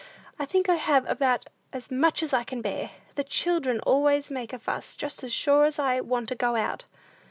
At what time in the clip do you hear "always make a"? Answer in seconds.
3.81-4.57